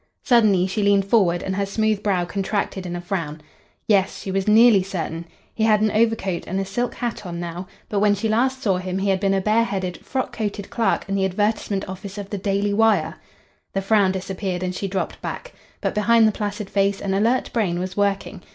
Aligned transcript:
Suddenly 0.23 0.65
she 0.65 0.81
leaned 0.81 1.05
forward, 1.05 1.43
and 1.43 1.55
her 1.55 1.65
smooth 1.67 2.01
brow 2.01 2.25
contracted 2.25 2.87
in 2.87 2.95
a 2.95 3.01
frown. 3.01 3.39
Yes 3.87 4.19
she 4.19 4.31
was 4.31 4.47
nearly 4.47 4.81
certain. 4.81 5.25
He 5.53 5.63
had 5.63 5.79
an 5.81 5.91
overcoat 5.91 6.47
and 6.47 6.59
a 6.59 6.65
silk 6.65 6.95
hat 6.95 7.23
on 7.23 7.39
now, 7.39 7.67
but 7.87 7.99
when 7.99 8.15
she 8.15 8.27
last 8.27 8.63
saw 8.63 8.77
him 8.77 8.97
he 8.97 9.09
had 9.11 9.19
been 9.19 9.35
a 9.35 9.41
bare 9.41 9.63
headed, 9.63 10.03
frock 10.03 10.35
coated 10.35 10.71
clerk 10.71 11.07
in 11.07 11.13
the 11.13 11.25
advertisement 11.25 11.87
office 11.87 12.17
of 12.17 12.31
the 12.31 12.39
Daily 12.39 12.73
Wire. 12.73 13.17
The 13.73 13.81
frown 13.83 14.11
disappeared 14.13 14.63
and 14.63 14.73
she 14.73 14.87
dropped 14.87 15.21
back. 15.21 15.53
But 15.81 15.93
behind 15.93 16.27
the 16.27 16.31
placid 16.31 16.67
face 16.71 16.99
an 16.99 17.13
alert 17.13 17.51
brain 17.53 17.77
was 17.77 17.95
working. 17.95 18.41